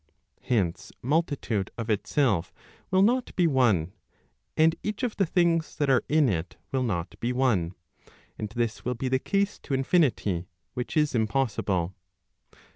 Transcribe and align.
Hence, 0.41 0.91
multitude 1.03 1.69
of 1.77 1.87
itself 1.91 2.51
will 2.89 3.03
not 3.03 3.35
be 3.35 3.45
one, 3.45 3.93
and 4.57 4.75
each 4.81 5.03
of 5.03 5.15
the 5.17 5.27
things 5.27 5.75
that 5.75 5.91
are 5.91 6.03
in 6.09 6.27
it 6.27 6.57
will 6.71 6.81
not 6.81 7.19
be 7.19 7.31
one, 7.31 7.75
and 8.35 8.49
this 8.49 8.83
will 8.83 8.95
be 8.95 9.09
the 9.09 9.19
case 9.19 9.59
to 9.59 9.75
infinity, 9.75 10.47
which 10.73 10.97
is 10.97 11.13
impossible. 11.13 11.93